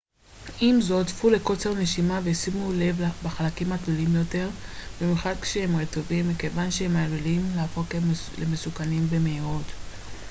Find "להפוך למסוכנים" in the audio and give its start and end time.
7.55-9.07